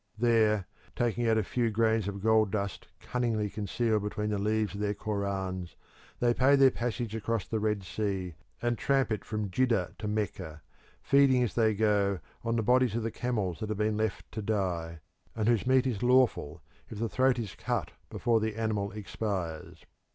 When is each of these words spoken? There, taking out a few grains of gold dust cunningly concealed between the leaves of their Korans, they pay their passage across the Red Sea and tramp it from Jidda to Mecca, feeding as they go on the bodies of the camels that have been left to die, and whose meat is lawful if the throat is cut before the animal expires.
There, 0.17 0.65
taking 0.95 1.27
out 1.27 1.37
a 1.37 1.43
few 1.43 1.69
grains 1.69 2.07
of 2.07 2.23
gold 2.23 2.49
dust 2.49 2.87
cunningly 3.01 3.51
concealed 3.51 4.01
between 4.01 4.31
the 4.31 4.39
leaves 4.39 4.73
of 4.73 4.79
their 4.79 4.95
Korans, 4.95 5.75
they 6.19 6.33
pay 6.33 6.55
their 6.55 6.71
passage 6.71 7.13
across 7.13 7.45
the 7.47 7.59
Red 7.59 7.83
Sea 7.83 8.33
and 8.63 8.79
tramp 8.79 9.11
it 9.11 9.23
from 9.23 9.51
Jidda 9.51 9.93
to 9.99 10.07
Mecca, 10.07 10.63
feeding 11.03 11.43
as 11.43 11.53
they 11.53 11.75
go 11.75 12.17
on 12.43 12.55
the 12.55 12.63
bodies 12.63 12.95
of 12.95 13.03
the 13.03 13.11
camels 13.11 13.59
that 13.59 13.69
have 13.69 13.77
been 13.77 13.95
left 13.95 14.31
to 14.31 14.41
die, 14.41 15.01
and 15.35 15.47
whose 15.47 15.67
meat 15.67 15.85
is 15.85 16.01
lawful 16.01 16.63
if 16.89 16.97
the 16.97 17.07
throat 17.07 17.37
is 17.37 17.53
cut 17.53 17.91
before 18.09 18.39
the 18.39 18.55
animal 18.55 18.91
expires. 18.93 19.85